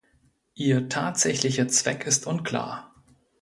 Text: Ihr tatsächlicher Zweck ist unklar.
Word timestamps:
Ihr 0.55 0.89
tatsächlicher 0.89 1.67
Zweck 1.67 2.07
ist 2.07 2.25
unklar. 2.25 2.91